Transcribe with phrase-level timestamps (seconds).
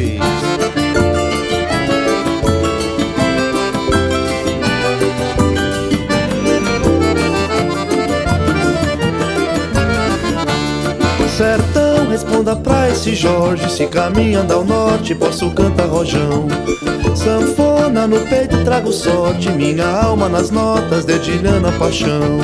[0.00, 0.20] vez.
[11.36, 13.70] Sertão, responda pra esse Jorge.
[13.70, 16.46] Se caminha ao norte, posso cantar rojão.
[17.14, 22.38] Sanfona no peito trago sorte, minha alma nas notas dedilhando a paixão.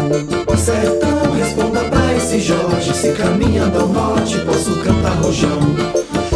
[0.56, 5.60] Sertão, responda pra esse Jorge, se caminha ao norte posso cantar rojão.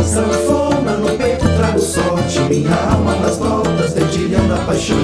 [0.05, 0.59] Sanfona
[2.50, 4.98] minha alma nas notas, dedilhando a paixão.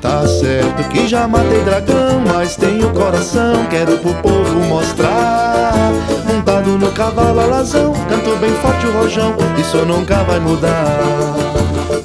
[0.00, 5.90] Tá certo que já matei dragão, mas tenho coração, quero pro povo mostrar.
[6.28, 11.00] Montado no cavalo alazão, canto bem forte o rojão, isso nunca vai mudar.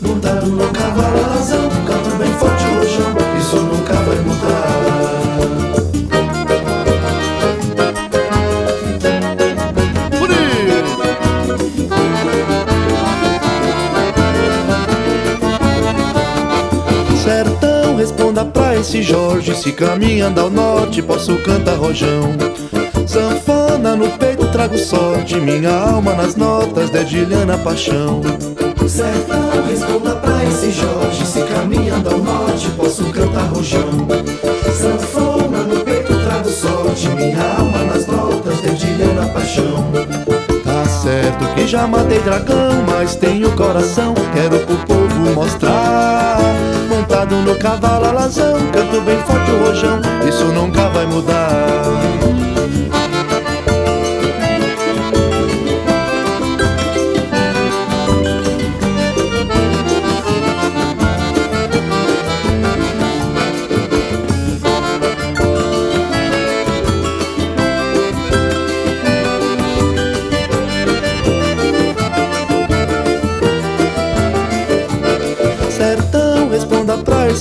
[0.01, 1.68] Montado no cavalo alazão,
[18.79, 22.33] esse Jorge, se caminhando ao norte, posso cantar rojão.
[23.05, 28.21] Sanfona no peito, trago sorte, minha alma nas notas, dedilhando a paixão.
[28.87, 29.48] Sertão,
[41.69, 46.39] já matei dragão, mas tenho coração, quero pro povo mostrar.
[46.89, 50.01] Montado no cavalo alazão, canto bem forte o rojão,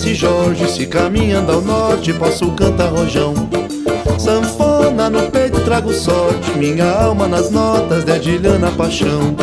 [0.08, 3.34] esse Jorge, se caminhando ao norte, posso cantar rojão.
[4.18, 9.34] Sanfona no peito, trago sorte, minha alma nas notas, dedilhando a paixão.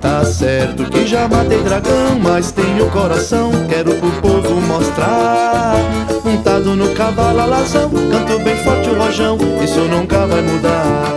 [0.00, 5.76] Tá certo que já matei dragão, mas tenho coração, quero pro povo mostrar.
[6.24, 11.12] Montado no cavalo alazão, canto bem forte o rojão, isso nunca vai mudar.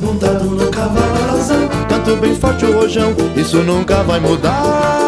[0.00, 5.05] Montado no cavalo alazão, Canto bem forte o rojão, isso nunca vai mudar.